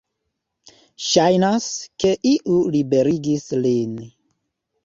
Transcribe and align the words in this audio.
Ŝajnas, 1.07 1.67
ke 2.05 2.13
iu 2.31 2.57
liberigis 2.79 3.47
lin. 3.67 3.97